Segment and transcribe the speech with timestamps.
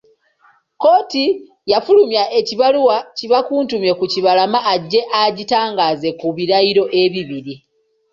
[0.73, 1.25] Kkooti
[1.71, 7.53] yafulumya ekibaluwa kibakuntumye ku Kibalama ajje agitangaaze ku birayiro ebibiri.